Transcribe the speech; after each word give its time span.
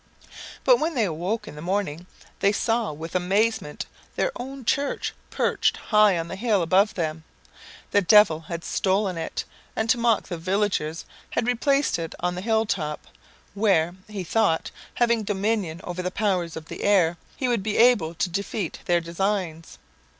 But 0.63 0.79
when 0.79 0.95
they 0.95 1.07
woke 1.09 1.47
in 1.47 1.53
the 1.53 1.61
morning 1.61 2.07
they 2.39 2.51
saw 2.51 2.91
with 2.91 3.13
amazement 3.13 3.85
their 4.15 4.31
own 4.35 4.65
church 4.65 5.13
perched 5.29 5.77
high 5.77 6.17
on 6.17 6.27
the 6.27 6.35
hill 6.35 6.63
above 6.63 6.95
them. 6.95 7.23
The 7.91 8.01
Devil 8.01 8.39
had 8.39 8.63
stolen 8.63 9.15
it, 9.15 9.43
and 9.75 9.87
to 9.91 9.99
mock 9.99 10.27
the 10.27 10.39
villagers 10.39 11.05
had 11.29 11.45
replaced 11.45 11.99
it 11.99 12.15
on 12.19 12.33
the 12.33 12.41
hilltop, 12.41 13.05
where, 13.53 13.93
he 14.07 14.23
thought, 14.23 14.71
having 14.95 15.21
dominion 15.21 15.81
over 15.83 16.01
the 16.01 16.09
powers 16.09 16.55
of 16.57 16.65
the 16.65 16.81
air, 16.83 17.17
he 17.37 17.47
would 17.47 17.61
be 17.61 17.77
able 17.77 18.15
to 18.15 18.27
defeat 18.27 18.79
their 18.85 19.01
designs. 19.01 19.77